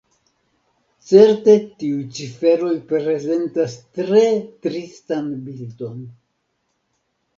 Certe 1.09 1.53
tiuj 1.83 1.99
ciferoj 2.19 2.73
prezentas 2.93 3.75
tre 3.99 4.25
tristan 4.67 5.29
bildon. 5.47 6.05